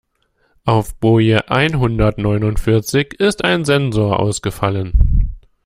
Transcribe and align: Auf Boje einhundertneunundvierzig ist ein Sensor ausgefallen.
Auf 0.65 0.95
Boje 0.95 1.51
einhundertneunundvierzig 1.51 3.13
ist 3.19 3.43
ein 3.43 3.65
Sensor 3.65 4.19
ausgefallen. 4.19 5.35